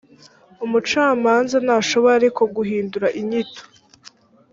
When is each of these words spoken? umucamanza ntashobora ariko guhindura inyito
umucamanza 0.65 1.55
ntashobora 1.65 2.13
ariko 2.19 2.41
guhindura 2.55 3.07
inyito 3.19 3.63